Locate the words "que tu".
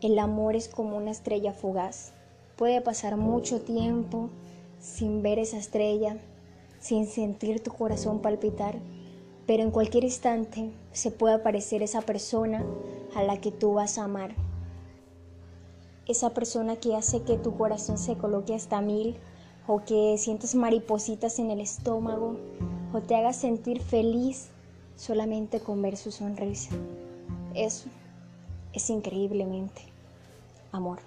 17.22-17.56